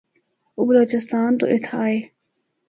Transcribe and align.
او 0.55 0.61
بلوچستان 0.67 1.29
تو 1.39 1.45
اِتھا 1.53 1.77
آئے۔ 1.85 1.97